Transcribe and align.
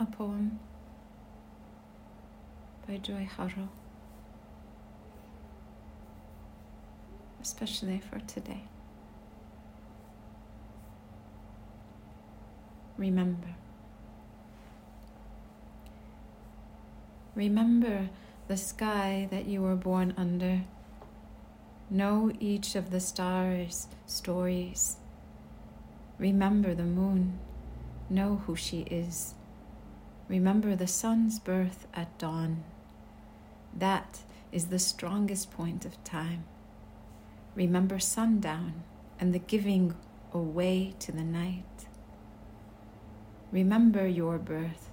a 0.00 0.06
poem 0.06 0.58
by 2.88 2.96
Joy 2.96 3.28
Harjo, 3.36 3.68
especially 7.42 8.00
for 8.00 8.18
today. 8.20 8.62
Remember. 12.96 13.48
Remember 17.34 18.08
the 18.48 18.56
sky 18.56 19.28
that 19.30 19.44
you 19.44 19.60
were 19.60 19.76
born 19.76 20.14
under. 20.16 20.62
Know 21.90 22.32
each 22.40 22.74
of 22.74 22.90
the 22.90 23.00
stars' 23.00 23.86
stories. 24.06 24.96
Remember 26.18 26.74
the 26.74 26.84
moon. 26.84 27.38
Know 28.08 28.42
who 28.46 28.56
she 28.56 28.80
is. 28.82 29.34
Remember 30.30 30.76
the 30.76 30.86
sun's 30.86 31.40
birth 31.40 31.88
at 31.92 32.16
dawn. 32.16 32.62
That 33.76 34.20
is 34.52 34.66
the 34.66 34.78
strongest 34.78 35.50
point 35.50 35.84
of 35.84 36.02
time. 36.04 36.44
Remember 37.56 37.98
sundown 37.98 38.84
and 39.18 39.34
the 39.34 39.40
giving 39.40 39.96
away 40.32 40.94
to 41.00 41.10
the 41.10 41.24
night. 41.24 41.88
Remember 43.50 44.06
your 44.06 44.38
birth, 44.38 44.88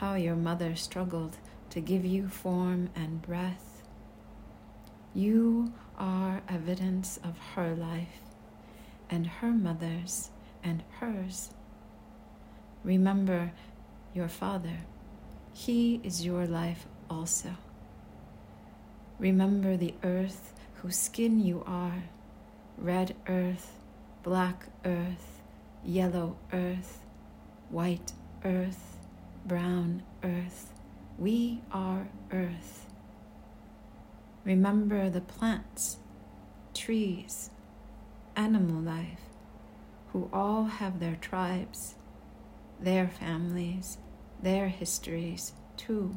how 0.00 0.14
your 0.14 0.34
mother 0.34 0.74
struggled 0.74 1.36
to 1.70 1.80
give 1.80 2.04
you 2.04 2.26
form 2.26 2.90
and 2.96 3.22
breath. 3.22 3.84
You 5.14 5.72
are 5.96 6.42
evidence 6.48 7.20
of 7.22 7.38
her 7.54 7.76
life 7.76 8.18
and 9.08 9.28
her 9.28 9.52
mother's 9.52 10.30
and 10.64 10.82
hers. 10.98 11.50
Remember 12.82 13.52
your 14.14 14.28
father, 14.28 14.78
he 15.52 16.00
is 16.02 16.24
your 16.24 16.46
life 16.46 16.86
also. 17.08 17.50
Remember 19.18 19.76
the 19.76 19.94
earth 20.02 20.52
whose 20.74 20.96
skin 20.96 21.40
you 21.40 21.62
are 21.66 22.04
red 22.78 23.14
earth, 23.28 23.72
black 24.22 24.66
earth, 24.84 25.42
yellow 25.84 26.36
earth, 26.52 27.00
white 27.68 28.12
earth, 28.44 28.96
brown 29.44 30.02
earth. 30.22 30.72
We 31.18 31.60
are 31.70 32.08
earth. 32.32 32.86
Remember 34.44 35.10
the 35.10 35.20
plants, 35.20 35.98
trees, 36.72 37.50
animal 38.34 38.80
life, 38.80 39.20
who 40.12 40.30
all 40.32 40.64
have 40.64 40.98
their 40.98 41.16
tribes, 41.16 41.94
their 42.80 43.08
families, 43.08 43.98
their 44.42 44.68
histories 44.68 45.52
too. 45.76 46.16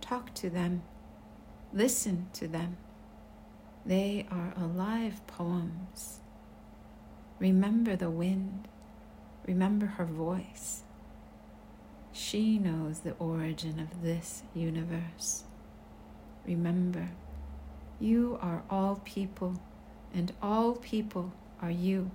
Talk 0.00 0.34
to 0.34 0.50
them, 0.50 0.82
listen 1.72 2.28
to 2.34 2.46
them. 2.46 2.76
They 3.84 4.26
are 4.30 4.54
alive 4.56 5.26
poems. 5.26 6.20
Remember 7.38 7.96
the 7.96 8.10
wind, 8.10 8.68
remember 9.46 9.86
her 9.86 10.04
voice. 10.04 10.82
She 12.12 12.58
knows 12.58 13.00
the 13.00 13.14
origin 13.18 13.80
of 13.80 14.02
this 14.02 14.44
universe. 14.54 15.42
Remember, 16.46 17.10
you 17.98 18.38
are 18.40 18.62
all 18.70 19.00
people, 19.04 19.60
and 20.14 20.32
all 20.40 20.76
people 20.76 21.32
are 21.60 21.70
you. 21.70 22.10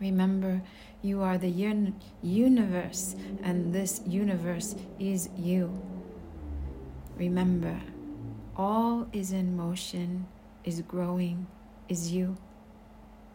Remember, 0.00 0.62
you 1.02 1.22
are 1.22 1.38
the 1.38 1.48
un- 1.48 1.98
universe, 2.22 3.16
and 3.42 3.72
this 3.74 4.02
universe 4.06 4.74
is 4.98 5.28
you. 5.36 5.80
Remember, 7.16 7.80
all 8.56 9.08
is 9.12 9.32
in 9.32 9.56
motion, 9.56 10.26
is 10.64 10.82
growing, 10.82 11.46
is 11.88 12.12
you. 12.12 12.36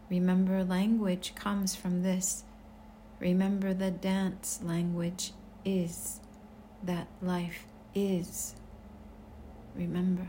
Remember, 0.10 0.64
language 0.64 1.34
comes 1.36 1.76
from 1.76 2.04
this. 2.04 2.44
Remember, 3.20 3.74
the 3.74 3.92
dance 3.92 4.60
language 4.64 5.32
is 5.66 6.20
that 6.84 7.08
life 7.22 7.66
is. 7.96 8.56
Remember. 9.76 10.28